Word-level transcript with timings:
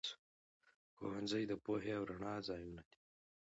ښوونځي 0.95 1.43
د 1.47 1.53
پوهې 1.63 1.91
او 1.97 2.03
رڼا 2.09 2.35
ځايونه 2.47 2.81
دي. 2.89 2.97